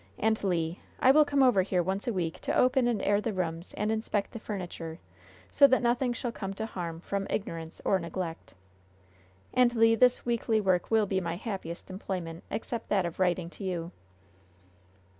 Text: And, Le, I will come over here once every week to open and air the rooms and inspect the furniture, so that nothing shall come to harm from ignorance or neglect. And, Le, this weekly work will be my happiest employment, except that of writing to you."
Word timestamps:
And, 0.17 0.43
Le, 0.43 0.77
I 0.99 1.11
will 1.11 1.25
come 1.25 1.43
over 1.43 1.61
here 1.61 1.83
once 1.83 2.07
every 2.07 2.23
week 2.23 2.39
to 2.39 2.57
open 2.57 2.87
and 2.87 3.03
air 3.03 3.21
the 3.21 3.33
rooms 3.33 3.71
and 3.75 3.91
inspect 3.91 4.31
the 4.31 4.39
furniture, 4.39 4.97
so 5.51 5.67
that 5.67 5.83
nothing 5.83 6.11
shall 6.11 6.31
come 6.31 6.55
to 6.55 6.65
harm 6.65 7.01
from 7.01 7.27
ignorance 7.29 7.83
or 7.85 7.99
neglect. 7.99 8.55
And, 9.53 9.75
Le, 9.75 9.95
this 9.95 10.25
weekly 10.25 10.59
work 10.59 10.89
will 10.89 11.05
be 11.05 11.21
my 11.21 11.35
happiest 11.35 11.91
employment, 11.91 12.43
except 12.49 12.89
that 12.89 13.05
of 13.05 13.19
writing 13.19 13.51
to 13.51 13.63
you." 13.63 13.91